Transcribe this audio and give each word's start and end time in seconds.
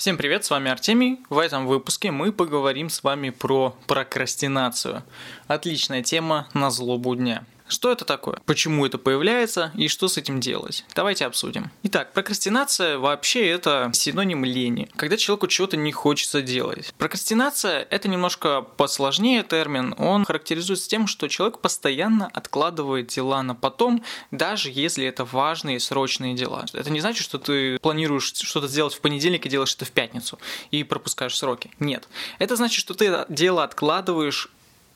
Всем 0.00 0.16
привет, 0.16 0.46
с 0.46 0.50
вами 0.50 0.70
Артемий. 0.70 1.18
В 1.28 1.36
этом 1.36 1.66
выпуске 1.66 2.10
мы 2.10 2.32
поговорим 2.32 2.88
с 2.88 3.02
вами 3.02 3.28
про 3.28 3.76
прокрастинацию. 3.86 5.02
Отличная 5.46 6.02
тема 6.02 6.48
на 6.54 6.70
злобу 6.70 7.14
дня. 7.14 7.44
Что 7.70 7.92
это 7.92 8.04
такое? 8.04 8.40
Почему 8.46 8.84
это 8.84 8.98
появляется 8.98 9.70
и 9.76 9.86
что 9.86 10.08
с 10.08 10.18
этим 10.18 10.40
делать? 10.40 10.84
Давайте 10.96 11.24
обсудим. 11.24 11.70
Итак, 11.84 12.12
прокрастинация 12.12 12.98
вообще 12.98 13.48
это 13.48 13.90
синоним 13.94 14.44
лени, 14.44 14.88
когда 14.96 15.16
человеку 15.16 15.46
чего-то 15.46 15.76
не 15.76 15.92
хочется 15.92 16.42
делать. 16.42 16.92
Прокрастинация 16.98 17.86
это 17.88 18.08
немножко 18.08 18.62
посложнее 18.62 19.44
термин, 19.44 19.94
он 19.98 20.24
характеризуется 20.24 20.88
тем, 20.88 21.06
что 21.06 21.28
человек 21.28 21.60
постоянно 21.60 22.26
откладывает 22.34 23.06
дела 23.06 23.40
на 23.44 23.54
потом, 23.54 24.02
даже 24.32 24.68
если 24.68 25.06
это 25.06 25.24
важные 25.24 25.78
срочные 25.78 26.34
дела. 26.34 26.66
Это 26.72 26.90
не 26.90 26.98
значит, 26.98 27.22
что 27.22 27.38
ты 27.38 27.78
планируешь 27.78 28.32
что-то 28.34 28.66
сделать 28.66 28.94
в 28.94 29.00
понедельник 29.00 29.46
и 29.46 29.48
делаешь 29.48 29.74
это 29.76 29.84
в 29.84 29.92
пятницу 29.92 30.40
и 30.72 30.82
пропускаешь 30.82 31.38
сроки. 31.38 31.70
Нет. 31.78 32.08
Это 32.40 32.56
значит, 32.56 32.80
что 32.80 32.94
ты 32.94 33.24
дело 33.28 33.62
откладываешь 33.62 34.48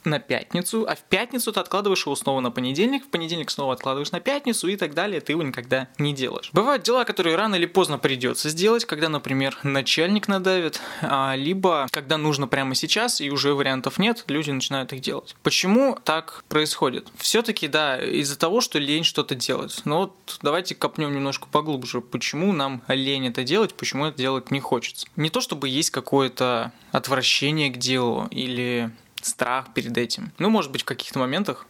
на 0.04 0.18
пятницу, 0.18 0.86
а 0.88 0.94
в 0.94 1.00
пятницу 1.00 1.52
ты 1.52 1.60
откладываешь 1.60 2.04
его 2.06 2.16
снова 2.16 2.40
на 2.40 2.50
понедельник, 2.50 3.04
в 3.04 3.08
понедельник 3.08 3.50
снова 3.50 3.72
откладываешь 3.72 4.12
на 4.12 4.20
пятницу 4.20 4.68
и 4.68 4.76
так 4.76 4.94
далее, 4.94 5.20
ты 5.20 5.32
его 5.32 5.42
никогда 5.42 5.88
не 5.98 6.12
делаешь. 6.12 6.50
Бывают 6.52 6.82
дела, 6.82 7.04
которые 7.04 7.36
рано 7.36 7.56
или 7.56 7.66
поздно 7.66 7.98
придется 7.98 8.48
сделать, 8.50 8.84
когда, 8.84 9.08
например, 9.08 9.58
начальник 9.62 10.28
надавит, 10.28 10.80
а, 11.02 11.34
либо 11.36 11.86
когда 11.90 12.16
нужно 12.16 12.46
прямо 12.46 12.74
сейчас 12.74 13.20
и 13.20 13.30
уже 13.30 13.54
вариантов 13.54 13.98
нет, 13.98 14.24
люди 14.28 14.50
начинают 14.50 14.92
их 14.92 15.00
делать. 15.00 15.36
Почему 15.42 15.98
так 16.04 16.44
происходит? 16.48 17.08
Все-таки, 17.16 17.68
да, 17.68 17.98
из-за 18.02 18.38
того, 18.38 18.60
что 18.60 18.78
лень 18.78 19.04
что-то 19.04 19.34
делать. 19.34 19.82
Но 19.84 20.00
вот 20.00 20.38
давайте 20.42 20.74
копнем 20.74 21.14
немножко 21.14 21.46
поглубже, 21.50 22.00
почему 22.00 22.52
нам 22.52 22.82
лень 22.88 23.28
это 23.28 23.44
делать, 23.44 23.74
почему 23.74 24.06
это 24.06 24.18
делать 24.18 24.50
не 24.50 24.60
хочется. 24.60 25.06
Не 25.16 25.30
то, 25.30 25.40
чтобы 25.40 25.68
есть 25.68 25.90
какое-то 25.90 26.72
отвращение 26.92 27.70
к 27.70 27.76
делу 27.76 28.28
или 28.30 28.90
страх 29.24 29.72
перед 29.74 29.96
этим. 29.96 30.32
Ну, 30.38 30.50
может 30.50 30.70
быть, 30.70 30.82
в 30.82 30.86
каких-то 30.86 31.18
моментах 31.18 31.66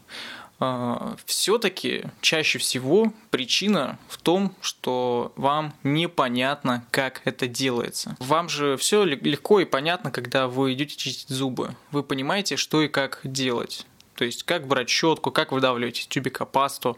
а, 0.61 1.17
все-таки 1.27 2.05
чаще 2.21 2.59
всего 2.59 3.13
причина 3.31 3.99
в 4.09 4.19
том, 4.19 4.55
что 4.61 5.33
вам 5.37 5.75
непонятно, 5.83 6.87
как 6.91 7.23
это 7.25 7.49
делается. 7.49 8.17
Вам 8.21 8.49
же 8.49 8.77
все 8.77 9.05
легко 9.05 9.61
и 9.61 9.65
понятно, 9.65 10.11
когда 10.11 10.47
вы 10.47 10.73
идете 10.75 10.97
чистить 10.97 11.29
зубы. 11.29 11.75
Вы 11.91 12.03
понимаете, 12.03 12.57
что 12.57 12.83
и 12.83 12.89
как 12.89 13.21
делать. 13.25 13.87
То 14.15 14.25
есть, 14.25 14.45
как 14.45 14.67
брать 14.69 14.89
щетку, 14.89 15.33
как 15.33 15.51
выдавливать 15.51 16.07
тюбикопасту, 16.09 16.97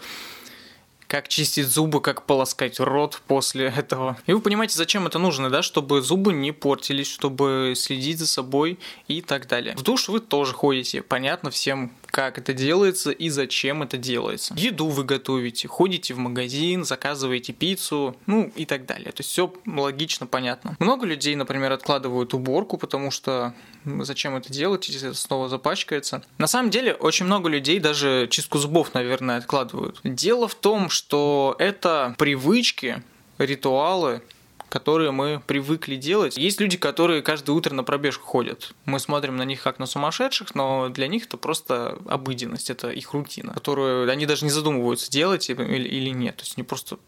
как 1.09 1.29
чистить 1.29 1.67
зубы, 1.67 2.01
как 2.01 2.25
полоскать 2.25 2.81
рот 2.81 3.23
после 3.27 3.67
этого. 3.67 4.17
И 4.27 4.33
вы 4.33 4.41
понимаете, 4.41 4.77
зачем 4.77 5.07
это 5.07 5.19
нужно, 5.19 5.51
да, 5.51 5.63
чтобы 5.63 6.03
зубы 6.03 6.33
не 6.33 6.53
портились, 6.53 7.09
чтобы 7.09 7.75
следить 7.77 8.19
за 8.19 8.27
собой 8.27 8.79
и 9.09 9.21
так 9.21 9.47
далее. 9.49 9.75
В 9.77 9.83
душ 9.83 10.09
вы 10.09 10.21
тоже 10.21 10.53
ходите, 10.53 11.03
понятно 11.03 11.51
всем, 11.51 11.93
как 12.07 12.39
это 12.39 12.53
делается 12.53 13.11
и 13.11 13.29
зачем 13.29 13.83
это 13.83 13.97
делается. 13.97 14.55
Еду 14.57 14.89
вы 14.89 15.05
готовите, 15.05 15.69
ходите 15.69 16.15
в 16.15 16.19
магазин, 16.19 16.85
заказываете 16.85 17.53
пиццу, 17.53 18.17
ну 18.27 18.51
и 18.57 18.65
так 18.65 18.87
далее. 18.87 19.13
То 19.13 19.21
есть 19.21 19.31
все 19.31 19.53
логично, 19.67 20.27
понятно. 20.27 20.77
Много 20.79 21.07
людей, 21.07 21.35
например, 21.35 21.73
откладывают 21.73 22.35
уборку, 22.35 22.79
потому 22.79 23.11
что 23.11 23.55
зачем 24.01 24.37
это 24.37 24.53
делать, 24.53 24.89
если 24.89 25.09
это 25.09 25.19
снова 25.19 25.49
запачкается. 25.49 26.23
На 26.39 26.47
самом 26.47 26.71
деле, 26.71 26.95
очень 26.95 27.27
много 27.27 27.49
людей 27.49 27.79
даже 27.79 28.29
чистку 28.31 28.59
зубов, 28.59 28.95
наверное, 28.95 29.39
откладывают. 29.39 30.01
Дело 30.05 30.49
в 30.49 30.55
том, 30.55 30.91
что 30.91 31.57
это 31.59 32.15
привычки, 32.19 33.03
ритуалы, 33.39 34.23
которые 34.69 35.11
мы 35.11 35.41
привыкли 35.47 35.97
делать. 35.97 36.37
Есть 36.37 36.61
люди, 36.61 36.77
которые 36.77 37.23
каждое 37.23 37.53
утро 37.53 37.73
на 37.73 37.85
пробежку 37.85 38.27
ходят. 38.27 38.75
Мы 38.85 38.99
смотрим 38.99 39.37
на 39.37 39.45
них 39.45 39.63
как 39.63 39.79
на 39.79 39.87
сумасшедших, 39.87 40.55
но 40.55 40.89
для 40.89 41.09
них 41.09 41.27
это 41.27 41.37
просто 41.37 41.99
обыденность, 42.07 42.71
это 42.71 42.91
их 42.91 43.13
рутина, 43.13 43.55
которую 43.55 44.11
они 44.11 44.27
даже 44.27 44.45
не 44.45 44.51
задумываются, 44.51 45.11
делать 45.11 45.49
или, 45.49 45.63
или 45.63 46.11
нет. 46.11 46.37
То 46.37 46.43
есть 46.43 46.55
они 46.57 46.65
просто 46.65 46.99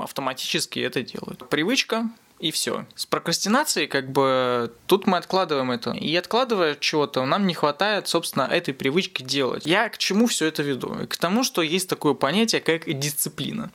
автоматически 0.00 0.78
это 0.78 1.02
делают. 1.02 1.48
Привычка, 1.48 2.08
и 2.44 2.50
все. 2.50 2.84
С 2.94 3.06
прокрастинацией, 3.06 3.86
как 3.86 4.12
бы, 4.12 4.70
тут 4.86 5.06
мы 5.06 5.16
откладываем 5.16 5.70
это. 5.70 5.92
И 5.92 6.14
откладывая 6.14 6.74
чего-то, 6.74 7.24
нам 7.24 7.46
не 7.46 7.54
хватает, 7.54 8.06
собственно, 8.06 8.42
этой 8.42 8.74
привычки 8.74 9.22
делать. 9.22 9.64
Я 9.64 9.88
к 9.88 9.96
чему 9.96 10.26
все 10.26 10.44
это 10.44 10.62
веду? 10.62 10.94
К 11.08 11.16
тому, 11.16 11.42
что 11.42 11.62
есть 11.62 11.88
такое 11.88 12.12
понятие, 12.12 12.60
как 12.60 12.84
дисциплина. 12.98 13.70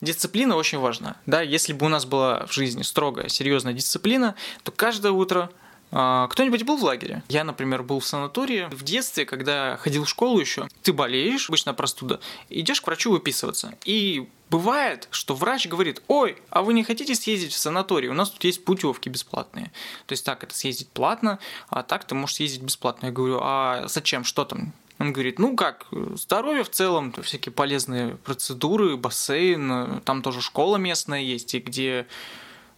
Дисциплина 0.00 0.56
очень 0.56 0.78
важна. 0.78 1.16
Да, 1.26 1.42
если 1.42 1.74
бы 1.74 1.84
у 1.84 1.88
нас 1.90 2.06
была 2.06 2.46
в 2.46 2.54
жизни 2.54 2.82
строгая, 2.82 3.28
серьезная 3.28 3.74
дисциплина, 3.74 4.34
то 4.62 4.72
каждое 4.72 5.12
утро 5.12 5.50
кто-нибудь 5.90 6.64
был 6.64 6.76
в 6.76 6.84
лагере? 6.84 7.22
Я, 7.28 7.44
например, 7.44 7.82
был 7.82 8.00
в 8.00 8.06
санатории. 8.06 8.68
В 8.70 8.82
детстве, 8.82 9.24
когда 9.24 9.76
ходил 9.76 10.04
в 10.04 10.08
школу 10.08 10.40
еще, 10.40 10.68
ты 10.82 10.92
болеешь, 10.92 11.48
обычно 11.48 11.74
простуда, 11.74 12.20
идешь 12.50 12.80
к 12.80 12.86
врачу 12.86 13.12
выписываться. 13.12 13.74
И 13.84 14.28
бывает, 14.50 15.08
что 15.10 15.34
врач 15.34 15.66
говорит, 15.66 16.02
ой, 16.08 16.38
а 16.50 16.62
вы 16.62 16.74
не 16.74 16.84
хотите 16.84 17.14
съездить 17.14 17.52
в 17.52 17.58
санаторий? 17.58 18.08
У 18.08 18.14
нас 18.14 18.30
тут 18.30 18.44
есть 18.44 18.64
путевки 18.64 19.08
бесплатные. 19.08 19.72
То 20.06 20.12
есть 20.12 20.24
так, 20.24 20.42
это 20.42 20.54
съездить 20.54 20.88
платно, 20.88 21.38
а 21.68 21.82
так 21.82 22.04
ты 22.04 22.14
можешь 22.14 22.36
съездить 22.36 22.62
бесплатно. 22.62 23.06
Я 23.06 23.12
говорю, 23.12 23.38
а 23.42 23.84
зачем, 23.88 24.24
что 24.24 24.44
там? 24.44 24.72
Он 24.98 25.12
говорит, 25.12 25.38
ну 25.38 25.54
как, 25.56 25.86
здоровье 26.14 26.64
в 26.64 26.70
целом, 26.70 27.12
всякие 27.22 27.52
полезные 27.52 28.16
процедуры, 28.16 28.96
бассейн, 28.96 30.00
там 30.06 30.22
тоже 30.22 30.40
школа 30.40 30.78
местная 30.78 31.20
есть, 31.20 31.54
и 31.54 31.58
где 31.58 32.06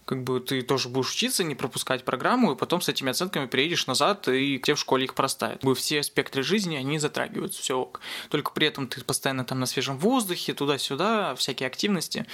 как 0.09 0.23
бы 0.23 0.39
ты 0.39 0.63
тоже 0.63 0.89
будешь 0.89 1.11
учиться, 1.11 1.43
не 1.43 1.53
пропускать 1.53 2.03
программу, 2.03 2.53
и 2.53 2.55
потом 2.55 2.81
с 2.81 2.89
этими 2.89 3.11
оценками 3.11 3.45
приедешь 3.45 3.85
назад, 3.85 4.27
и 4.27 4.57
те 4.57 4.73
в 4.73 4.79
школе 4.79 5.05
их 5.05 5.13
проставят. 5.13 5.63
Бы 5.63 5.75
все 5.75 5.99
аспекты 5.99 6.41
жизни, 6.41 6.75
они 6.77 6.97
затрагиваются, 6.97 7.61
все 7.61 7.77
ок. 7.77 8.01
Только 8.29 8.49
при 8.49 8.65
этом 8.65 8.87
ты 8.87 9.03
постоянно 9.03 9.45
там 9.45 9.59
на 9.59 9.67
свежем 9.67 9.99
воздухе, 9.99 10.55
туда-сюда, 10.55 11.35
всякие 11.35 11.67
активности. 11.67 12.25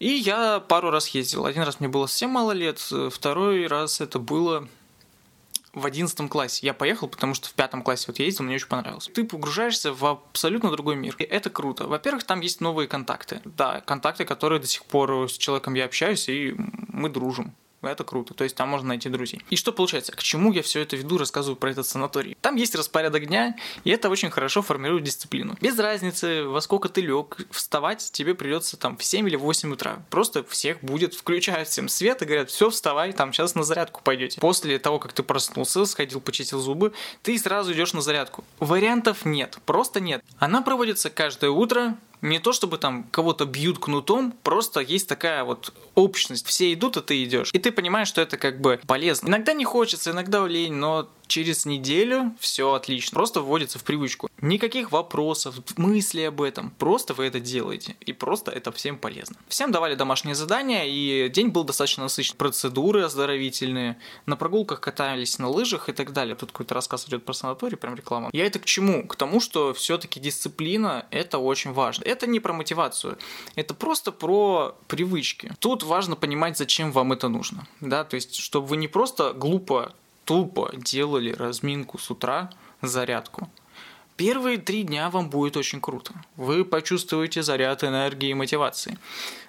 И 0.00 0.08
я 0.08 0.58
пару 0.58 0.90
раз 0.90 1.06
ездил. 1.10 1.46
Один 1.46 1.62
раз 1.62 1.78
мне 1.78 1.88
было 1.88 2.08
совсем 2.08 2.30
мало 2.30 2.50
лет, 2.50 2.80
второй 3.12 3.68
раз 3.68 4.00
это 4.00 4.18
было 4.18 4.68
в 5.74 5.86
одиннадцатом 5.86 6.28
классе. 6.28 6.66
Я 6.66 6.74
поехал, 6.74 7.08
потому 7.08 7.34
что 7.34 7.48
в 7.48 7.52
пятом 7.52 7.82
классе 7.82 8.04
вот 8.08 8.18
я 8.18 8.24
ездил, 8.24 8.44
мне 8.44 8.56
очень 8.56 8.68
понравилось. 8.68 9.10
Ты 9.12 9.24
погружаешься 9.24 9.92
в 9.92 10.04
абсолютно 10.04 10.70
другой 10.70 10.96
мир. 10.96 11.14
И 11.18 11.24
это 11.24 11.50
круто. 11.50 11.86
Во-первых, 11.86 12.24
там 12.24 12.40
есть 12.40 12.60
новые 12.60 12.88
контакты. 12.88 13.40
Да, 13.44 13.80
контакты, 13.80 14.24
которые 14.24 14.60
до 14.60 14.66
сих 14.66 14.84
пор 14.84 15.28
с 15.28 15.36
человеком 15.36 15.74
я 15.74 15.84
общаюсь, 15.84 16.28
и 16.28 16.54
мы 16.88 17.08
дружим. 17.08 17.54
Это 17.88 18.04
круто. 18.04 18.34
То 18.34 18.44
есть 18.44 18.56
там 18.56 18.68
можно 18.68 18.88
найти 18.88 19.08
друзей. 19.08 19.42
И 19.50 19.56
что 19.56 19.72
получается? 19.72 20.12
К 20.12 20.22
чему 20.22 20.52
я 20.52 20.62
все 20.62 20.80
это 20.80 20.96
веду, 20.96 21.18
рассказываю 21.18 21.56
про 21.56 21.70
этот 21.70 21.86
санаторий? 21.86 22.36
Там 22.40 22.56
есть 22.56 22.74
распорядок 22.74 23.26
дня, 23.26 23.56
и 23.84 23.90
это 23.90 24.08
очень 24.08 24.30
хорошо 24.30 24.62
формирует 24.62 25.04
дисциплину. 25.04 25.56
Без 25.60 25.78
разницы, 25.78 26.44
во 26.44 26.60
сколько 26.60 26.88
ты 26.88 27.00
лег, 27.00 27.38
вставать 27.50 28.10
тебе 28.12 28.34
придется 28.34 28.76
там 28.76 28.96
в 28.96 29.04
7 29.04 29.28
или 29.28 29.36
8 29.36 29.72
утра. 29.72 30.02
Просто 30.10 30.44
всех 30.44 30.80
будет, 30.80 31.14
включают 31.14 31.68
всем 31.68 31.88
свет 31.88 32.22
и 32.22 32.24
говорят, 32.24 32.50
все, 32.50 32.70
вставай, 32.70 33.12
там 33.12 33.32
сейчас 33.32 33.54
на 33.54 33.64
зарядку 33.64 34.00
пойдете. 34.02 34.40
После 34.40 34.78
того, 34.78 34.98
как 34.98 35.12
ты 35.12 35.22
проснулся, 35.22 35.84
сходил, 35.86 36.20
почистил 36.20 36.60
зубы, 36.60 36.92
ты 37.22 37.38
сразу 37.38 37.72
идешь 37.72 37.92
на 37.92 38.00
зарядку. 38.00 38.44
Вариантов 38.58 39.24
нет, 39.24 39.58
просто 39.66 40.00
нет. 40.00 40.22
Она 40.38 40.62
проводится 40.62 41.10
каждое 41.10 41.50
утро, 41.50 41.96
не 42.24 42.38
то 42.38 42.52
чтобы 42.52 42.78
там 42.78 43.04
кого-то 43.10 43.44
бьют 43.44 43.78
кнутом, 43.78 44.32
просто 44.42 44.80
есть 44.80 45.08
такая 45.08 45.44
вот 45.44 45.72
общность. 45.94 46.46
Все 46.46 46.72
идут, 46.72 46.96
а 46.96 47.02
ты 47.02 47.22
идешь. 47.24 47.50
И 47.52 47.58
ты 47.58 47.70
понимаешь, 47.70 48.08
что 48.08 48.20
это 48.20 48.36
как 48.36 48.60
бы 48.60 48.80
полезно. 48.86 49.28
Иногда 49.28 49.52
не 49.52 49.64
хочется, 49.64 50.10
иногда 50.10 50.46
лень, 50.46 50.74
но 50.74 51.08
через 51.26 51.66
неделю 51.66 52.34
все 52.38 52.72
отлично. 52.72 53.14
Просто 53.14 53.40
вводится 53.40 53.78
в 53.78 53.84
привычку. 53.84 54.28
Никаких 54.40 54.92
вопросов, 54.92 55.56
мыслей 55.76 56.24
об 56.24 56.42
этом. 56.42 56.70
Просто 56.78 57.14
вы 57.14 57.26
это 57.26 57.40
делаете. 57.40 57.96
И 58.00 58.12
просто 58.12 58.50
это 58.50 58.72
всем 58.72 58.98
полезно. 58.98 59.36
Всем 59.48 59.72
давали 59.72 59.94
домашние 59.94 60.34
задания, 60.34 60.84
и 60.84 61.28
день 61.28 61.48
был 61.48 61.64
достаточно 61.64 62.04
насыщен. 62.04 62.36
Процедуры 62.36 63.02
оздоровительные. 63.02 63.96
На 64.26 64.36
прогулках 64.36 64.80
катались 64.80 65.38
на 65.38 65.48
лыжах 65.48 65.88
и 65.88 65.92
так 65.92 66.12
далее. 66.12 66.36
Тут 66.36 66.52
какой-то 66.52 66.74
рассказ 66.74 67.06
идет 67.08 67.24
про 67.24 67.32
санаторий, 67.32 67.76
прям 67.76 67.94
реклама. 67.94 68.30
Я 68.32 68.46
это 68.46 68.58
к 68.58 68.64
чему? 68.64 69.06
К 69.06 69.16
тому, 69.16 69.40
что 69.40 69.72
все-таки 69.74 70.20
дисциплина 70.20 71.06
это 71.10 71.38
очень 71.38 71.72
важно. 71.72 72.04
Это 72.04 72.26
не 72.26 72.40
про 72.40 72.52
мотивацию. 72.52 73.18
Это 73.54 73.74
просто 73.74 74.12
про 74.12 74.76
привычки. 74.88 75.52
Тут 75.58 75.82
важно 75.82 76.16
понимать, 76.16 76.58
зачем 76.58 76.92
вам 76.92 77.12
это 77.12 77.28
нужно. 77.28 77.66
Да, 77.80 78.04
то 78.04 78.14
есть, 78.14 78.36
чтобы 78.36 78.66
вы 78.66 78.76
не 78.76 78.88
просто 78.88 79.32
глупо 79.32 79.94
тупо 80.24 80.70
делали 80.76 81.32
разминку 81.32 81.98
с 81.98 82.10
утра, 82.10 82.50
зарядку. 82.82 83.48
Первые 84.16 84.58
три 84.58 84.84
дня 84.84 85.10
вам 85.10 85.28
будет 85.28 85.56
очень 85.56 85.80
круто. 85.80 86.12
Вы 86.36 86.64
почувствуете 86.64 87.42
заряд 87.42 87.82
энергии 87.82 88.30
и 88.30 88.34
мотивации. 88.34 88.96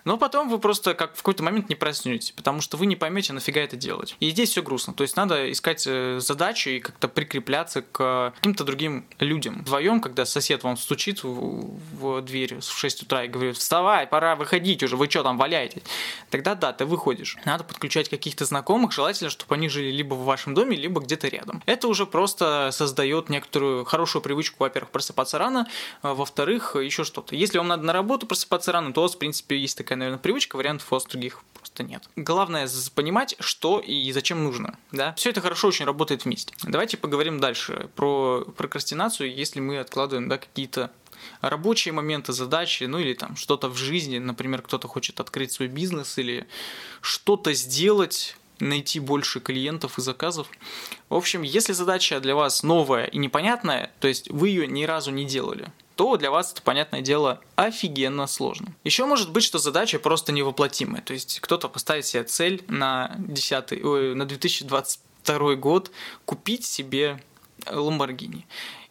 Но 0.05 0.17
потом 0.17 0.49
вы 0.49 0.59
просто 0.59 0.93
как 0.93 1.13
в 1.13 1.17
какой-то 1.17 1.43
момент 1.43 1.69
не 1.69 1.75
проснетесь, 1.75 2.31
потому 2.31 2.61
что 2.61 2.77
вы 2.77 2.85
не 2.85 2.95
поймете, 2.95 3.33
нафига 3.33 3.61
это 3.61 3.75
делать. 3.75 4.15
И 4.19 4.29
здесь 4.29 4.51
все 4.51 4.61
грустно. 4.61 4.93
То 4.93 5.01
есть 5.01 5.17
надо 5.17 5.51
искать 5.51 5.83
э, 5.87 6.19
задачи 6.19 6.69
и 6.69 6.79
как-то 6.79 7.07
прикрепляться 7.07 7.81
к 7.81 8.33
каким-то 8.35 8.63
другим 8.63 9.05
людям. 9.19 9.61
Вдвоем, 9.61 9.99
когда 9.99 10.25
сосед 10.25 10.63
вам 10.63 10.77
стучит 10.77 11.23
в, 11.23 11.79
в 11.99 12.21
дверь 12.21 12.59
в 12.59 12.63
6 12.63 13.03
утра 13.03 13.23
и 13.23 13.27
говорит, 13.27 13.57
вставай, 13.57 14.05
пора 14.05 14.35
выходить 14.35 14.83
уже, 14.83 14.95
вы 14.95 15.09
что 15.09 15.23
там 15.23 15.37
валяетесь? 15.37 15.81
Тогда 16.29 16.53
да, 16.53 16.71
ты 16.71 16.85
выходишь. 16.85 17.37
Надо 17.45 17.63
подключать 17.63 18.07
каких-то 18.09 18.45
знакомых, 18.45 18.91
желательно, 18.91 19.31
чтобы 19.31 19.55
они 19.55 19.69
жили 19.69 19.91
либо 19.91 20.13
в 20.13 20.23
вашем 20.23 20.53
доме, 20.53 20.77
либо 20.77 21.01
где-то 21.01 21.27
рядом. 21.27 21.63
Это 21.65 21.87
уже 21.87 22.05
просто 22.05 22.69
создает 22.71 23.29
некоторую 23.29 23.85
хорошую 23.85 24.21
привычку, 24.21 24.57
во-первых, 24.59 24.91
просыпаться 24.91 25.39
рано, 25.39 25.67
а 26.03 26.13
во-вторых, 26.13 26.75
еще 26.75 27.03
что-то. 27.03 27.35
Если 27.35 27.57
вам 27.57 27.67
надо 27.67 27.83
на 27.83 27.93
работу 27.93 28.27
просыпаться 28.27 28.71
рано, 28.71 28.93
то 28.93 29.01
у 29.01 29.03
вас, 29.03 29.15
в 29.15 29.17
принципе, 29.17 29.57
есть 29.57 29.77
такая, 29.77 29.94
наверное, 29.95 30.19
привычка, 30.19 30.55
вариантов 30.55 30.91
у 30.91 30.95
вас 30.95 31.05
других 31.05 31.43
просто 31.53 31.83
нет. 31.83 32.03
Главное 32.15 32.69
понимать, 32.93 33.35
что 33.39 33.79
и 33.79 34.11
зачем 34.11 34.43
нужно. 34.43 34.77
Да? 34.91 35.13
Все 35.13 35.29
это 35.31 35.41
хорошо 35.41 35.67
очень 35.67 35.85
работает 35.85 36.25
вместе. 36.25 36.53
Давайте 36.63 36.97
поговорим 36.97 37.39
дальше 37.39 37.89
про 37.95 38.45
прокрастинацию, 38.57 39.33
если 39.33 39.59
мы 39.59 39.79
откладываем 39.79 40.29
да, 40.29 40.37
какие-то 40.37 40.91
рабочие 41.41 41.93
моменты, 41.93 42.33
задачи, 42.33 42.83
ну 42.83 42.99
или 42.99 43.13
там 43.13 43.35
что-то 43.35 43.69
в 43.69 43.77
жизни, 43.77 44.19
например, 44.19 44.61
кто-то 44.61 44.87
хочет 44.87 45.19
открыть 45.19 45.51
свой 45.51 45.67
бизнес 45.67 46.17
или 46.17 46.47
что-то 47.01 47.53
сделать, 47.53 48.37
найти 48.59 48.99
больше 48.99 49.39
клиентов 49.39 49.97
и 49.97 50.01
заказов. 50.01 50.47
В 51.09 51.15
общем, 51.15 51.41
если 51.41 51.73
задача 51.73 52.19
для 52.19 52.35
вас 52.35 52.63
новая 52.63 53.05
и 53.05 53.17
непонятная, 53.17 53.91
то 53.99 54.07
есть 54.07 54.29
вы 54.29 54.49
ее 54.49 54.67
ни 54.67 54.83
разу 54.83 55.11
не 55.11 55.25
делали, 55.25 55.71
то 55.95 56.17
для 56.17 56.31
вас 56.31 56.51
это, 56.51 56.61
понятное 56.61 57.01
дело, 57.01 57.39
офигенно 57.55 58.27
сложно. 58.27 58.73
Еще 58.83 59.05
может 59.05 59.31
быть, 59.31 59.43
что 59.43 59.57
задача 59.57 59.99
просто 59.99 60.31
невоплотимая. 60.31 61.01
То 61.01 61.13
есть 61.13 61.39
кто-то 61.39 61.69
поставит 61.69 62.05
себе 62.05 62.23
цель 62.23 62.63
на, 62.67 63.15
10, 63.17 63.83
ой, 63.83 64.15
на 64.15 64.25
2022 64.25 65.55
год 65.55 65.91
купить 66.25 66.65
себе 66.65 67.21
Lamborghini 67.65 68.43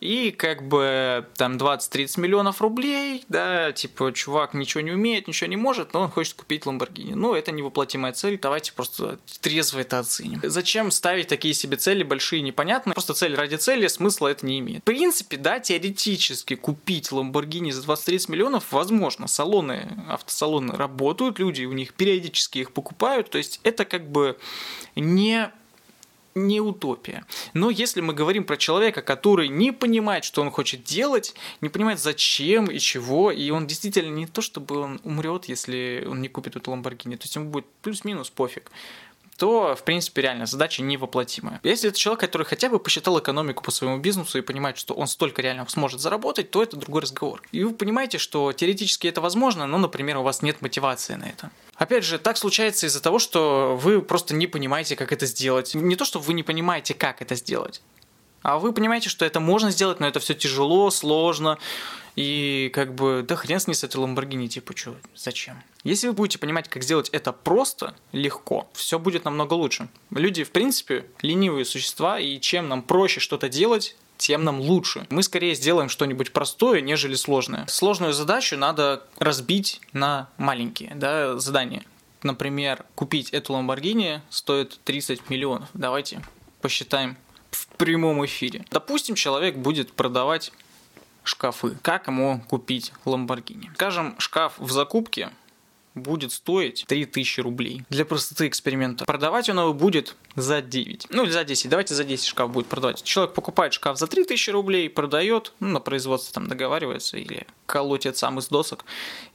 и 0.04 0.32
как 0.32 0.68
бы 0.68 1.26
там 1.36 1.56
20-30 1.56 2.20
миллионов 2.20 2.60
рублей, 2.60 3.24
да, 3.30 3.72
типа 3.72 4.12
чувак 4.12 4.52
ничего 4.52 4.82
не 4.82 4.92
умеет, 4.92 5.28
ничего 5.28 5.48
не 5.48 5.56
может, 5.56 5.94
но 5.94 6.02
он 6.02 6.10
хочет 6.10 6.34
купить 6.34 6.66
Ламборгини. 6.66 7.14
Ну, 7.14 7.34
это 7.34 7.52
невоплотимая 7.52 8.12
цель, 8.12 8.38
давайте 8.38 8.74
просто 8.74 9.18
трезво 9.40 9.78
это 9.80 10.00
оценим. 10.00 10.40
Зачем 10.42 10.90
ставить 10.90 11.28
такие 11.28 11.54
себе 11.54 11.78
цели 11.78 12.02
большие 12.02 12.42
непонятно? 12.42 12.92
Просто 12.92 13.14
цель 13.14 13.34
ради 13.34 13.56
цели, 13.56 13.86
смысла 13.86 14.28
это 14.28 14.44
не 14.44 14.58
имеет. 14.60 14.82
В 14.82 14.84
принципе, 14.84 15.38
да, 15.38 15.58
теоретически 15.58 16.54
купить 16.54 17.10
Ламборгини 17.10 17.70
за 17.70 17.82
20-30 17.82 18.30
миллионов 18.30 18.72
возможно. 18.72 19.26
Салоны, 19.26 19.88
автосалоны 20.06 20.74
работают, 20.74 21.38
люди 21.38 21.64
у 21.64 21.72
них 21.72 21.94
периодически 21.94 22.58
их 22.58 22.72
покупают, 22.72 23.30
то 23.30 23.38
есть 23.38 23.58
это 23.62 23.86
как 23.86 24.10
бы 24.10 24.36
не 24.96 25.50
не 26.34 26.60
утопия. 26.60 27.24
Но 27.52 27.70
если 27.70 28.00
мы 28.00 28.12
говорим 28.12 28.44
про 28.44 28.56
человека, 28.56 29.02
который 29.02 29.48
не 29.48 29.72
понимает, 29.72 30.24
что 30.24 30.42
он 30.42 30.50
хочет 30.50 30.84
делать, 30.84 31.34
не 31.60 31.68
понимает 31.68 32.00
зачем 32.00 32.66
и 32.66 32.78
чего, 32.78 33.30
и 33.30 33.50
он 33.50 33.66
действительно 33.66 34.14
не 34.14 34.26
то, 34.26 34.40
чтобы 34.40 34.78
он 34.78 35.00
умрет, 35.04 35.46
если 35.46 36.06
он 36.08 36.20
не 36.20 36.28
купит 36.28 36.56
эту 36.56 36.70
Ламборгини, 36.70 37.16
то 37.16 37.24
есть 37.24 37.36
ему 37.36 37.50
будет 37.50 37.66
плюс-минус 37.82 38.30
пофиг 38.30 38.70
то, 39.36 39.74
в 39.74 39.82
принципе, 39.82 40.22
реально 40.22 40.46
задача 40.46 40.82
невоплотимая. 40.82 41.60
Если 41.62 41.88
это 41.88 41.98
человек, 41.98 42.20
который 42.20 42.44
хотя 42.44 42.68
бы 42.68 42.78
посчитал 42.78 43.18
экономику 43.18 43.62
по 43.62 43.70
своему 43.70 43.98
бизнесу 43.98 44.38
и 44.38 44.42
понимает, 44.42 44.78
что 44.78 44.94
он 44.94 45.06
столько 45.06 45.42
реально 45.42 45.66
сможет 45.68 46.00
заработать, 46.00 46.50
то 46.50 46.62
это 46.62 46.76
другой 46.76 47.02
разговор. 47.02 47.42
И 47.52 47.64
вы 47.64 47.74
понимаете, 47.74 48.18
что 48.18 48.52
теоретически 48.52 49.06
это 49.06 49.20
возможно, 49.20 49.66
но, 49.66 49.78
например, 49.78 50.18
у 50.18 50.22
вас 50.22 50.42
нет 50.42 50.62
мотивации 50.62 51.14
на 51.14 51.24
это. 51.24 51.50
Опять 51.76 52.04
же, 52.04 52.18
так 52.18 52.36
случается 52.36 52.86
из-за 52.86 53.02
того, 53.02 53.18
что 53.18 53.78
вы 53.80 54.00
просто 54.00 54.34
не 54.34 54.46
понимаете, 54.46 54.96
как 54.96 55.12
это 55.12 55.26
сделать. 55.26 55.74
Не 55.74 55.96
то, 55.96 56.04
что 56.04 56.20
вы 56.20 56.34
не 56.34 56.42
понимаете, 56.42 56.94
как 56.94 57.20
это 57.20 57.34
сделать, 57.34 57.82
а 58.44 58.58
вы 58.58 58.72
понимаете, 58.72 59.08
что 59.08 59.24
это 59.24 59.40
можно 59.40 59.70
сделать, 59.70 60.00
но 60.00 60.06
это 60.06 60.20
все 60.20 60.34
тяжело, 60.34 60.90
сложно, 60.90 61.58
и 62.14 62.70
как 62.74 62.94
бы, 62.94 63.24
да 63.26 63.36
хрен 63.36 63.58
с 63.58 63.66
ней 63.66 63.74
с 63.74 63.82
этой 63.82 63.96
Ламборгини, 63.96 64.48
типа, 64.48 64.76
что, 64.76 64.94
зачем? 65.16 65.62
Если 65.82 66.06
вы 66.06 66.12
будете 66.12 66.38
понимать, 66.38 66.68
как 66.68 66.82
сделать 66.82 67.08
это 67.08 67.32
просто, 67.32 67.94
легко, 68.12 68.68
все 68.74 68.98
будет 68.98 69.24
намного 69.24 69.54
лучше. 69.54 69.88
Люди, 70.10 70.44
в 70.44 70.50
принципе, 70.50 71.06
ленивые 71.22 71.64
существа, 71.64 72.20
и 72.20 72.38
чем 72.38 72.68
нам 72.68 72.82
проще 72.82 73.18
что-то 73.18 73.48
делать, 73.48 73.96
тем 74.18 74.44
нам 74.44 74.60
лучше. 74.60 75.06
Мы 75.08 75.22
скорее 75.22 75.54
сделаем 75.54 75.88
что-нибудь 75.88 76.32
простое, 76.32 76.82
нежели 76.82 77.14
сложное. 77.14 77.66
Сложную 77.66 78.12
задачу 78.12 78.58
надо 78.58 79.04
разбить 79.18 79.80
на 79.94 80.28
маленькие 80.36 80.92
да, 80.94 81.38
задания. 81.38 81.84
Например, 82.22 82.84
купить 82.94 83.30
эту 83.30 83.54
Ламборгини 83.54 84.20
стоит 84.28 84.78
30 84.84 85.30
миллионов. 85.30 85.70
Давайте 85.72 86.22
посчитаем 86.60 87.16
в 87.54 87.66
прямом 87.76 88.24
эфире. 88.26 88.64
Допустим, 88.70 89.14
человек 89.14 89.56
будет 89.56 89.92
продавать 89.92 90.52
шкафы. 91.22 91.76
Как 91.82 92.06
ему 92.06 92.42
купить 92.48 92.92
Lamborghini? 93.04 93.70
Скажем, 93.74 94.14
шкаф 94.18 94.54
в 94.58 94.70
закупке 94.70 95.30
будет 95.94 96.32
стоить 96.32 96.84
3000 96.88 97.40
рублей. 97.40 97.84
Для 97.88 98.04
простоты 98.04 98.48
эксперимента. 98.48 99.04
Продавать 99.04 99.48
он 99.48 99.60
его 99.60 99.72
будет 99.72 100.16
за 100.34 100.60
9. 100.60 101.06
Ну 101.10 101.22
или 101.22 101.30
за 101.30 101.44
10. 101.44 101.70
Давайте 101.70 101.94
за 101.94 102.04
10 102.04 102.26
шкаф 102.26 102.50
будет 102.50 102.66
продавать. 102.66 103.02
Человек 103.02 103.34
покупает 103.34 103.72
шкаф 103.72 103.96
за 103.98 104.06
3000 104.06 104.50
рублей, 104.50 104.90
продает, 104.90 105.52
ну, 105.60 105.68
на 105.68 105.80
производство 105.80 106.34
там 106.34 106.48
договаривается 106.48 107.16
или 107.16 107.46
колотит 107.66 108.16
сам 108.16 108.40
из 108.40 108.48
досок 108.48 108.84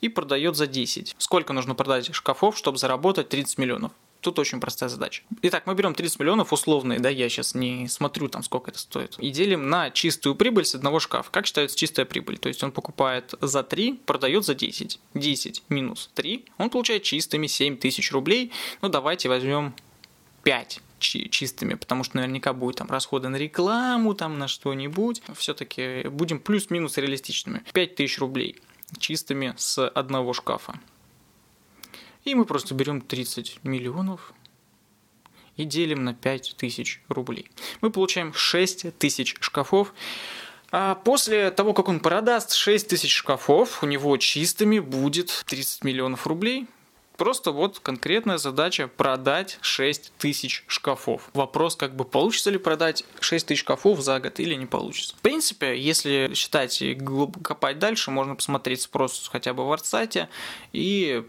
и 0.01 0.09
продает 0.09 0.55
за 0.55 0.67
10. 0.67 1.15
Сколько 1.17 1.53
нужно 1.53 1.75
продать 1.75 2.13
шкафов, 2.13 2.57
чтобы 2.57 2.77
заработать 2.77 3.29
30 3.29 3.57
миллионов? 3.57 3.91
Тут 4.21 4.37
очень 4.39 4.59
простая 4.59 4.89
задача. 4.89 5.23
Итак, 5.43 5.65
мы 5.65 5.75
берем 5.75 5.93
30 5.93 6.19
миллионов 6.19 6.51
условные, 6.51 6.99
да, 6.99 7.09
я 7.09 7.29
сейчас 7.29 7.55
не 7.55 7.87
смотрю 7.87 8.27
там, 8.27 8.43
сколько 8.43 8.71
это 8.71 8.79
стоит, 8.79 9.15
и 9.17 9.29
делим 9.29 9.69
на 9.69 9.91
чистую 9.91 10.35
прибыль 10.35 10.65
с 10.65 10.75
одного 10.75 10.99
шкафа. 10.99 11.31
Как 11.31 11.45
считается 11.45 11.77
чистая 11.77 12.05
прибыль? 12.05 12.37
То 12.37 12.49
есть 12.49 12.63
он 12.63 12.71
покупает 12.71 13.33
за 13.39 13.63
3, 13.63 14.01
продает 14.05 14.45
за 14.45 14.55
10. 14.55 14.99
10 15.13 15.63
минус 15.69 16.09
3, 16.15 16.45
он 16.57 16.69
получает 16.69 17.03
чистыми 17.03 17.47
7 17.47 17.77
тысяч 17.77 18.11
рублей. 18.11 18.51
Ну, 18.81 18.89
давайте 18.89 19.29
возьмем 19.29 19.73
5 20.43 20.81
чистыми, 20.99 21.75
потому 21.75 22.03
что 22.03 22.17
наверняка 22.17 22.51
будет 22.53 22.77
там 22.77 22.89
расходы 22.89 23.29
на 23.29 23.37
рекламу, 23.37 24.13
там 24.13 24.37
на 24.37 24.47
что-нибудь. 24.47 25.21
Все-таки 25.35 26.07
будем 26.09 26.39
плюс-минус 26.39 26.97
реалистичными. 26.97 27.63
5 27.73 27.95
тысяч 27.95 28.19
рублей 28.19 28.57
чистыми 28.97 29.53
с 29.57 29.87
одного 29.87 30.33
шкафа. 30.33 30.79
И 32.29 32.35
мы 32.35 32.45
просто 32.45 32.75
берем 32.75 33.01
30 33.01 33.61
миллионов 33.63 34.33
и 35.57 35.65
делим 35.65 36.03
на 36.03 36.13
5 36.13 36.57
тысяч 36.57 37.01
рублей. 37.09 37.49
Мы 37.81 37.89
получаем 37.89 38.35
6 38.35 38.95
тысяч 38.99 39.35
шкафов. 39.39 39.95
А 40.71 40.93
после 40.93 41.49
того, 41.49 41.73
как 41.73 41.87
он 41.87 41.99
продаст 41.99 42.53
6 42.53 42.87
тысяч 42.87 43.15
шкафов, 43.15 43.81
у 43.81 43.87
него 43.87 44.15
чистыми 44.17 44.77
будет 44.77 45.43
30 45.47 45.83
миллионов 45.83 46.27
рублей. 46.27 46.67
Просто 47.17 47.51
вот 47.51 47.79
конкретная 47.79 48.37
задача 48.37 48.87
продать 48.87 49.57
6 49.61 50.13
тысяч 50.19 50.63
шкафов. 50.67 51.31
Вопрос, 51.33 51.75
как 51.75 51.95
бы 51.95 52.05
получится 52.05 52.51
ли 52.51 52.59
продать 52.59 53.05
6 53.21 53.47
тысяч 53.47 53.61
шкафов 53.61 54.01
за 54.01 54.19
год 54.19 54.39
или 54.39 54.53
не 54.53 54.67
получится. 54.67 55.15
В 55.15 55.21
принципе, 55.21 55.75
если 55.79 56.31
считать 56.35 56.79
и 56.83 56.93
копать 57.43 57.79
дальше, 57.79 58.11
можно 58.11 58.35
посмотреть 58.35 58.81
спрос 58.81 59.27
хотя 59.31 59.55
бы 59.55 59.67
в 59.67 59.71
Арсате 59.71 60.29
и 60.73 61.23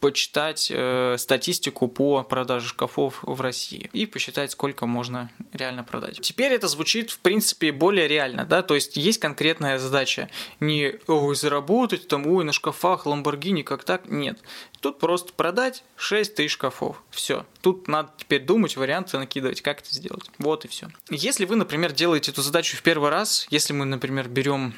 почитать 0.00 0.70
э, 0.74 1.16
статистику 1.18 1.88
по 1.88 2.22
продаже 2.22 2.68
шкафов 2.68 3.20
в 3.22 3.40
России 3.40 3.90
и 3.92 4.06
посчитать, 4.06 4.50
сколько 4.50 4.86
можно 4.86 5.30
реально 5.52 5.84
продать. 5.84 6.20
Теперь 6.20 6.52
это 6.52 6.68
звучит, 6.68 7.10
в 7.10 7.18
принципе, 7.20 7.70
более 7.72 8.08
реально, 8.08 8.44
да, 8.44 8.62
то 8.62 8.74
есть 8.74 8.96
есть 8.96 9.20
конкретная 9.20 9.78
задача. 9.78 10.30
Не 10.58 10.94
ой, 11.06 11.36
заработать 11.36 12.08
там, 12.08 12.26
ой, 12.26 12.44
на 12.44 12.52
шкафах 12.52 13.06
Lamborghini, 13.06 13.62
как 13.62 13.84
так, 13.84 14.08
нет. 14.08 14.38
Тут 14.80 14.98
просто 14.98 15.32
продать 15.34 15.84
6 15.96 16.34
тысяч 16.34 16.52
шкафов. 16.52 17.02
Все. 17.10 17.44
Тут 17.60 17.86
надо 17.86 18.10
теперь 18.16 18.42
думать, 18.42 18.76
варианты 18.76 19.18
накидывать, 19.18 19.60
как 19.60 19.80
это 19.80 19.94
сделать. 19.94 20.30
Вот 20.38 20.64
и 20.64 20.68
все. 20.68 20.88
Если 21.10 21.44
вы, 21.44 21.56
например, 21.56 21.92
делаете 21.92 22.30
эту 22.30 22.40
задачу 22.40 22.76
в 22.76 22.82
первый 22.82 23.10
раз, 23.10 23.46
если 23.50 23.74
мы, 23.74 23.84
например, 23.84 24.28
берем 24.28 24.74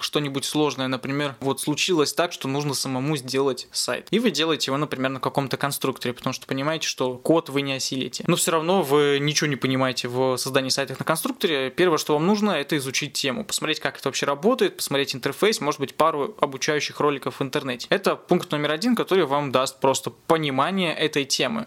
что-нибудь 0.00 0.44
сложное, 0.44 0.88
например, 0.88 1.36
вот 1.40 1.60
случилось 1.60 2.12
так, 2.12 2.32
что 2.32 2.48
нужно 2.48 2.74
самому 2.74 3.16
сделать 3.16 3.68
сайт. 3.72 4.08
И 4.10 4.18
вы 4.18 4.30
делаете 4.30 4.70
его, 4.70 4.78
например, 4.78 5.10
на 5.10 5.20
каком-то 5.20 5.56
конструкторе, 5.56 6.14
потому 6.14 6.32
что 6.32 6.46
понимаете, 6.46 6.86
что 6.86 7.16
код 7.16 7.48
вы 7.48 7.62
не 7.62 7.74
осилите. 7.74 8.24
Но 8.26 8.36
все 8.36 8.52
равно 8.52 8.82
вы 8.82 9.18
ничего 9.20 9.48
не 9.48 9.56
понимаете 9.56 10.08
в 10.08 10.36
создании 10.36 10.70
сайтов 10.70 10.98
на 10.98 11.04
конструкторе. 11.04 11.70
Первое, 11.70 11.98
что 11.98 12.14
вам 12.14 12.26
нужно, 12.26 12.52
это 12.52 12.76
изучить 12.76 13.12
тему, 13.12 13.44
посмотреть, 13.44 13.80
как 13.80 13.98
это 13.98 14.08
вообще 14.08 14.26
работает, 14.26 14.76
посмотреть 14.76 15.14
интерфейс, 15.14 15.60
может 15.60 15.80
быть, 15.80 15.94
пару 15.94 16.36
обучающих 16.40 17.00
роликов 17.00 17.40
в 17.40 17.42
интернете. 17.42 17.86
Это 17.90 18.16
пункт 18.16 18.50
номер 18.52 18.72
один, 18.72 18.96
который 18.96 19.24
вам 19.26 19.52
даст 19.52 19.80
просто 19.80 20.10
понимание 20.10 20.94
этой 20.94 21.24
темы 21.24 21.66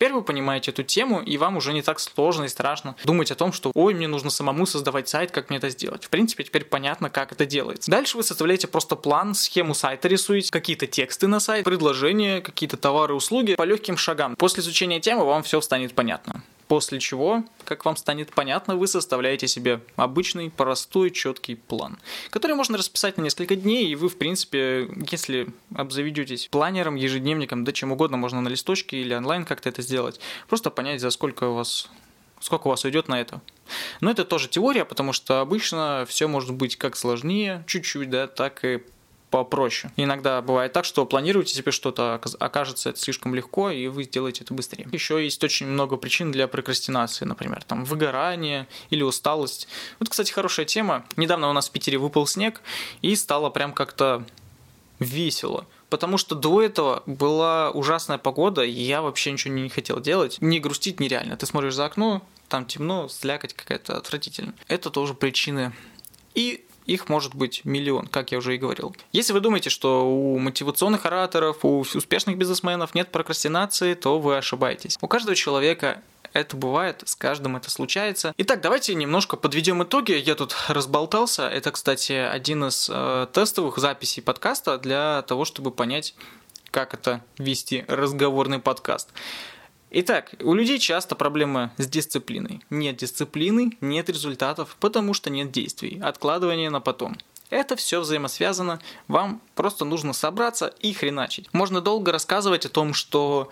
Теперь 0.00 0.14
вы 0.14 0.22
понимаете 0.22 0.70
эту 0.70 0.82
тему, 0.82 1.20
и 1.20 1.36
вам 1.36 1.58
уже 1.58 1.74
не 1.74 1.82
так 1.82 2.00
сложно 2.00 2.44
и 2.44 2.48
страшно 2.48 2.96
думать 3.04 3.30
о 3.32 3.34
том, 3.34 3.52
что 3.52 3.70
ой, 3.74 3.92
мне 3.92 4.08
нужно 4.08 4.30
самому 4.30 4.64
создавать 4.64 5.10
сайт, 5.10 5.30
как 5.30 5.50
мне 5.50 5.58
это 5.58 5.68
сделать. 5.68 6.04
В 6.04 6.08
принципе, 6.08 6.42
теперь 6.42 6.64
понятно, 6.64 7.10
как 7.10 7.32
это 7.32 7.44
делается. 7.44 7.90
Дальше 7.90 8.16
вы 8.16 8.22
составляете 8.22 8.66
просто 8.66 8.96
план, 8.96 9.34
схему 9.34 9.74
сайта 9.74 10.08
рисуете, 10.08 10.50
какие-то 10.50 10.86
тексты 10.86 11.26
на 11.26 11.38
сайт, 11.38 11.66
предложения, 11.66 12.40
какие-то 12.40 12.78
товары, 12.78 13.12
услуги 13.12 13.56
по 13.56 13.64
легким 13.64 13.98
шагам. 13.98 14.36
После 14.36 14.62
изучения 14.62 15.00
темы 15.00 15.26
вам 15.26 15.42
все 15.42 15.60
станет 15.60 15.92
понятно. 15.92 16.44
После 16.70 17.00
чего, 17.00 17.42
как 17.64 17.84
вам 17.84 17.96
станет 17.96 18.32
понятно, 18.32 18.76
вы 18.76 18.86
составляете 18.86 19.48
себе 19.48 19.80
обычный, 19.96 20.50
простой, 20.50 21.10
четкий 21.10 21.56
план, 21.56 21.98
который 22.30 22.54
можно 22.54 22.78
расписать 22.78 23.16
на 23.18 23.22
несколько 23.22 23.56
дней, 23.56 23.88
и 23.88 23.96
вы, 23.96 24.08
в 24.08 24.16
принципе, 24.16 24.88
если 25.10 25.48
обзаведетесь 25.74 26.46
планером, 26.46 26.94
ежедневником, 26.94 27.64
да 27.64 27.72
чем 27.72 27.90
угодно, 27.90 28.18
можно 28.18 28.40
на 28.40 28.46
листочке 28.46 28.98
или 28.98 29.12
онлайн 29.12 29.44
как-то 29.46 29.68
это 29.68 29.82
сделать, 29.82 30.20
просто 30.48 30.70
понять, 30.70 31.00
за 31.00 31.10
сколько 31.10 31.48
у 31.48 31.54
вас 31.54 31.90
сколько 32.38 32.68
у 32.68 32.70
вас 32.70 32.84
уйдет 32.84 33.08
на 33.08 33.20
это. 33.20 33.40
Но 34.00 34.08
это 34.08 34.24
тоже 34.24 34.48
теория, 34.48 34.84
потому 34.84 35.12
что 35.12 35.40
обычно 35.40 36.06
все 36.08 36.28
может 36.28 36.54
быть 36.54 36.76
как 36.76 36.94
сложнее, 36.94 37.64
чуть-чуть, 37.66 38.10
да, 38.10 38.28
так 38.28 38.64
и 38.64 38.84
попроще. 39.30 39.92
Иногда 39.96 40.42
бывает 40.42 40.72
так, 40.72 40.84
что 40.84 41.06
планируете 41.06 41.54
себе 41.54 41.72
что-то, 41.72 42.20
окажется 42.38 42.90
это 42.90 42.98
слишком 42.98 43.34
легко, 43.34 43.70
и 43.70 43.86
вы 43.86 44.04
сделаете 44.04 44.44
это 44.44 44.54
быстрее. 44.54 44.88
Еще 44.92 45.22
есть 45.22 45.42
очень 45.44 45.66
много 45.66 45.96
причин 45.96 46.32
для 46.32 46.48
прокрастинации, 46.48 47.24
например, 47.24 47.62
там 47.64 47.84
выгорание 47.84 48.66
или 48.90 49.02
усталость. 49.02 49.68
Вот, 49.98 50.08
кстати, 50.08 50.32
хорошая 50.32 50.66
тема. 50.66 51.04
Недавно 51.16 51.48
у 51.48 51.52
нас 51.52 51.68
в 51.68 51.72
Питере 51.72 51.98
выпал 51.98 52.26
снег, 52.26 52.60
и 53.02 53.14
стало 53.14 53.50
прям 53.50 53.72
как-то 53.72 54.24
весело. 54.98 55.66
Потому 55.88 56.18
что 56.18 56.34
до 56.34 56.62
этого 56.62 57.02
была 57.06 57.70
ужасная 57.70 58.18
погода, 58.18 58.62
и 58.62 58.70
я 58.70 59.02
вообще 59.02 59.32
ничего 59.32 59.54
не 59.54 59.68
хотел 59.68 60.00
делать. 60.00 60.38
Не 60.40 60.60
грустить 60.60 61.00
нереально. 61.00 61.36
Ты 61.36 61.46
смотришь 61.46 61.74
за 61.74 61.86
окно, 61.86 62.22
там 62.48 62.64
темно, 62.64 63.08
слякоть 63.08 63.54
какая-то 63.54 63.96
отвратительная. 63.96 64.54
Это 64.68 64.90
тоже 64.90 65.14
причины. 65.14 65.72
И 66.34 66.64
их 66.86 67.08
может 67.08 67.34
быть 67.34 67.62
миллион, 67.64 68.06
как 68.06 68.32
я 68.32 68.38
уже 68.38 68.54
и 68.54 68.58
говорил. 68.58 68.94
Если 69.12 69.32
вы 69.32 69.40
думаете, 69.40 69.70
что 69.70 70.06
у 70.06 70.38
мотивационных 70.38 71.06
ораторов, 71.06 71.64
у 71.64 71.80
успешных 71.80 72.36
бизнесменов 72.36 72.94
нет 72.94 73.10
прокрастинации, 73.12 73.94
то 73.94 74.18
вы 74.18 74.36
ошибаетесь. 74.36 74.98
У 75.00 75.08
каждого 75.08 75.34
человека 75.34 76.02
это 76.32 76.56
бывает, 76.56 77.02
с 77.06 77.16
каждым 77.16 77.56
это 77.56 77.70
случается. 77.70 78.32
Итак, 78.38 78.60
давайте 78.60 78.94
немножко 78.94 79.36
подведем 79.36 79.82
итоги. 79.82 80.12
Я 80.12 80.34
тут 80.34 80.54
разболтался. 80.68 81.48
Это, 81.48 81.72
кстати, 81.72 82.12
один 82.12 82.64
из 82.64 82.88
э, 82.90 83.26
тестовых 83.32 83.78
записей 83.78 84.22
подкаста 84.22 84.78
для 84.78 85.22
того, 85.22 85.44
чтобы 85.44 85.70
понять, 85.72 86.14
как 86.70 86.94
это 86.94 87.22
вести 87.38 87.84
разговорный 87.88 88.60
подкаст. 88.60 89.10
Итак, 89.92 90.32
у 90.40 90.54
людей 90.54 90.78
часто 90.78 91.16
проблемы 91.16 91.70
с 91.76 91.86
дисциплиной. 91.86 92.62
Нет 92.70 92.96
дисциплины, 92.96 93.76
нет 93.80 94.08
результатов, 94.08 94.76
потому 94.78 95.14
что 95.14 95.30
нет 95.30 95.50
действий. 95.50 96.00
Откладывание 96.00 96.70
на 96.70 96.80
потом. 96.80 97.18
Это 97.50 97.74
все 97.74 97.98
взаимосвязано, 97.98 98.80
вам 99.08 99.40
просто 99.56 99.84
нужно 99.84 100.12
собраться 100.12 100.72
и 100.80 100.92
хреначить. 100.92 101.48
Можно 101.52 101.80
долго 101.80 102.12
рассказывать 102.12 102.64
о 102.64 102.68
том, 102.68 102.94
что 102.94 103.50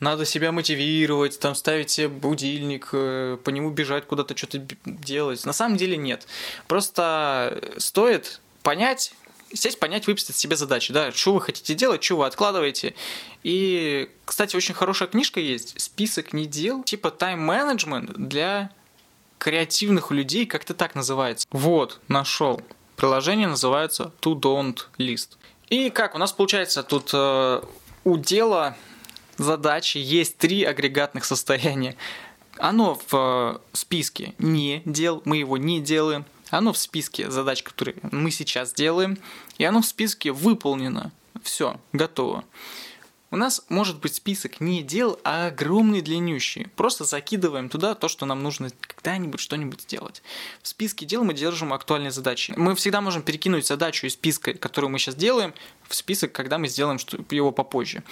надо 0.00 0.26
себя 0.26 0.52
мотивировать, 0.52 1.40
там 1.40 1.54
ставить 1.54 1.88
себе 1.88 2.08
будильник, 2.08 2.90
э, 2.92 3.38
по 3.42 3.48
нему 3.48 3.70
бежать 3.70 4.06
куда-то 4.06 4.36
что-то 4.36 4.58
делать. 4.84 5.46
На 5.46 5.54
самом 5.54 5.78
деле 5.78 5.96
нет. 5.96 6.26
Просто 6.68 7.72
стоит 7.78 8.42
понять, 8.62 9.14
сесть, 9.54 9.78
понять, 9.78 10.06
выписать 10.06 10.36
себе 10.36 10.56
задачи, 10.56 10.92
да, 10.92 11.12
что 11.12 11.34
вы 11.34 11.40
хотите 11.40 11.74
делать, 11.74 12.02
что 12.02 12.16
вы 12.16 12.26
откладываете. 12.26 12.94
И, 13.42 14.10
кстати, 14.24 14.56
очень 14.56 14.74
хорошая 14.74 15.08
книжка 15.08 15.40
есть, 15.40 15.80
список 15.80 16.32
не 16.32 16.46
дел, 16.46 16.82
типа 16.82 17.10
тайм-менеджмент 17.10 18.12
для 18.12 18.70
креативных 19.38 20.10
людей, 20.12 20.46
как-то 20.46 20.72
так 20.72 20.94
называется. 20.94 21.46
Вот, 21.50 22.00
нашел. 22.08 22.62
Приложение 22.96 23.48
называется 23.48 24.12
To 24.20 24.34
Don't 24.38 24.78
List. 24.98 25.30
И 25.68 25.90
как, 25.90 26.14
у 26.14 26.18
нас 26.18 26.32
получается 26.32 26.82
тут 26.82 27.10
э, 27.12 27.62
у 28.04 28.18
дела 28.18 28.76
задачи 29.38 29.98
есть 29.98 30.36
три 30.38 30.64
агрегатных 30.64 31.24
состояния. 31.24 31.96
Оно 32.58 33.00
в 33.08 33.14
э, 33.14 33.58
списке 33.72 34.34
не 34.38 34.82
дел, 34.84 35.22
мы 35.24 35.38
его 35.38 35.56
не 35.56 35.80
делаем. 35.80 36.24
Оно 36.52 36.74
в 36.74 36.78
списке 36.78 37.30
задач, 37.30 37.62
которые 37.62 37.96
мы 38.02 38.30
сейчас 38.30 38.74
делаем, 38.74 39.18
и 39.56 39.64
оно 39.64 39.80
в 39.80 39.86
списке 39.86 40.32
выполнено. 40.32 41.10
Все, 41.42 41.80
готово. 41.94 42.44
У 43.30 43.36
нас 43.36 43.64
может 43.70 44.00
быть 44.00 44.14
список 44.14 44.60
не 44.60 44.82
дел, 44.82 45.18
а 45.24 45.46
огромный 45.46 46.02
длиннющий. 46.02 46.68
Просто 46.76 47.04
закидываем 47.04 47.70
туда 47.70 47.94
то, 47.94 48.08
что 48.08 48.26
нам 48.26 48.42
нужно 48.42 48.68
когда-нибудь 48.82 49.40
что-нибудь 49.40 49.80
сделать. 49.80 50.22
В 50.60 50.68
списке 50.68 51.06
дел 51.06 51.24
мы 51.24 51.32
держим 51.32 51.72
актуальные 51.72 52.10
задачи. 52.10 52.52
Мы 52.54 52.74
всегда 52.74 53.00
можем 53.00 53.22
перекинуть 53.22 53.66
задачу 53.66 54.06
из 54.06 54.12
списка, 54.12 54.52
которую 54.52 54.90
мы 54.90 54.98
сейчас 54.98 55.14
делаем, 55.14 55.54
в 55.88 55.94
список, 55.94 56.32
когда 56.32 56.58
мы 56.58 56.68
сделаем 56.68 56.98
его 57.30 57.50
попозже. 57.50 58.02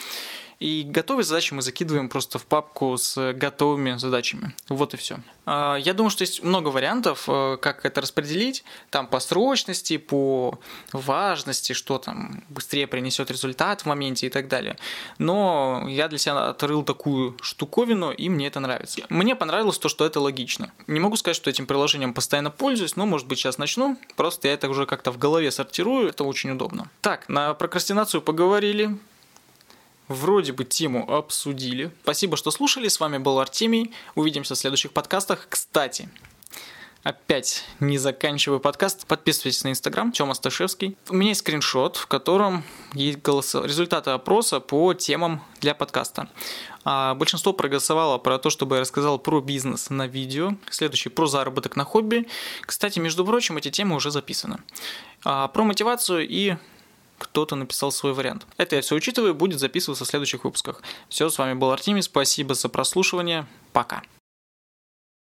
И 0.61 0.83
готовые 0.87 1.25
задачи 1.25 1.55
мы 1.55 1.63
закидываем 1.63 2.11
просто 2.11 2.39
в 2.39 2.45
папку 2.45 2.99
с 2.99 3.33
готовыми 3.33 3.97
задачами. 3.97 4.55
Вот 4.69 4.93
и 4.93 4.99
все. 4.99 5.17
А, 5.47 5.77
я 5.77 5.95
думаю, 5.95 6.11
что 6.11 6.23
есть 6.23 6.43
много 6.43 6.69
вариантов, 6.69 7.25
э, 7.29 7.57
как 7.63 7.87
это 7.87 8.03
распределить. 8.03 8.63
Там 8.91 9.07
по 9.07 9.21
срочности, 9.21 9.97
по 9.97 10.59
важности, 10.93 11.73
что 11.73 11.99
там 11.99 12.45
быстрее 12.51 12.87
принесет 12.87 13.31
результат 13.31 13.81
в 13.81 13.87
моменте 13.87 14.27
и 14.27 14.31
так 14.31 14.49
далее. 14.49 14.77
Но 15.17 15.87
я 15.89 16.09
для 16.09 16.19
себя 16.19 16.51
отрыл 16.51 16.83
такую 16.83 17.39
штуковину, 17.41 18.13
и 18.13 18.29
мне 18.29 18.47
это 18.47 18.61
нравится. 18.61 19.01
Мне 19.09 19.35
понравилось 19.35 19.79
то, 19.79 19.89
что 19.89 20.05
это 20.05 20.21
логично. 20.21 20.73
Не 20.87 21.01
могу 21.01 21.17
сказать, 21.17 21.37
что 21.37 21.49
этим 21.49 21.65
приложением 21.65 22.13
постоянно 22.13 22.51
пользуюсь, 22.51 22.97
но, 22.97 23.07
может 23.07 23.27
быть, 23.27 23.39
сейчас 23.39 23.57
начну. 23.57 23.97
Просто 24.15 24.49
я 24.49 24.55
это 24.55 24.69
уже 24.69 24.85
как-то 24.85 25.11
в 25.11 25.17
голове 25.17 25.51
сортирую, 25.51 26.11
это 26.11 26.25
очень 26.25 26.51
удобно. 26.51 26.91
Так, 27.01 27.31
на 27.31 27.55
прокрастинацию 27.55 28.21
поговорили. 28.21 28.99
Вроде 30.11 30.53
бы 30.53 30.65
тему 30.65 31.09
обсудили. 31.09 31.93
Спасибо, 32.03 32.37
что 32.37 32.51
слушали. 32.51 32.89
С 32.89 32.99
вами 32.99 33.19
был 33.19 33.39
Артемий. 33.39 33.95
Увидимся 34.17 34.57
в 34.57 34.59
следующих 34.59 34.91
подкастах. 34.91 35.47
Кстати, 35.49 36.09
опять 37.05 37.63
не 37.79 37.97
заканчиваю 37.97 38.59
подкаст. 38.59 39.07
Подписывайтесь 39.07 39.63
на 39.63 39.69
инстаграм 39.69 40.11
Тёма 40.11 40.35
Сташевский. 40.35 40.97
У 41.11 41.15
меня 41.15 41.29
есть 41.29 41.43
скриншот, 41.43 41.97
в 41.97 42.09
котором 42.09 42.65
есть 42.93 43.23
голос... 43.23 43.55
результаты 43.55 44.11
опроса 44.11 44.59
по 44.59 44.95
темам 44.95 45.45
для 45.61 45.77
подкаста. 45.77 46.29
А 46.83 47.15
большинство 47.15 47.53
проголосовало 47.53 48.19
про 48.19 48.39
то, 48.39 48.51
чтобы 48.51 48.75
я 48.75 48.81
рассказал 48.81 49.17
про 49.21 49.41
бизнес 49.41 49.91
на 49.91 50.09
видео. 50.09 50.57
Следующий 50.71 51.11
про 51.11 51.27
заработок 51.27 51.77
на 51.77 51.85
хобби. 51.85 52.27
Кстати, 52.63 52.99
между 52.99 53.25
прочим, 53.25 53.59
эти 53.59 53.71
темы 53.71 53.95
уже 53.95 54.11
записаны. 54.11 54.59
А, 55.23 55.47
про 55.47 55.63
мотивацию 55.63 56.27
и 56.29 56.57
кто-то 57.21 57.55
написал 57.55 57.93
свой 57.93 58.15
вариант. 58.15 58.47
Это 58.57 58.77
я 58.77 58.83
все 58.83 58.95
учитываю, 58.95 59.35
будет 59.35 59.61
записываться 59.61 60.05
в 60.05 60.09
следующих 60.09 60.45
выпусках. 60.45 60.83
Все, 61.09 61.29
с 61.29 61.39
вами 61.39 61.55
был 61.55 61.71
Артемий, 61.71 62.03
спасибо 62.03 62.55
за 62.55 62.69
прослушивание, 62.69 63.47
пока. 63.73 64.03